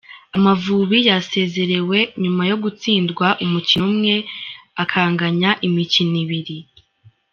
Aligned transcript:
Amavubi 0.35 0.97
yasezerewe 1.09 1.97
nyuma 2.23 2.43
yo 2.49 2.55
gutsindwa 2.63 3.27
umukino 3.45 3.83
umwe 3.91 4.15
akanganya 4.83 5.51
imikino 5.67 6.15
ibiri. 6.23 6.57